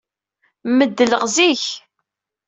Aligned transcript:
Meddleɣ 0.77 1.23
zik. 1.35 1.65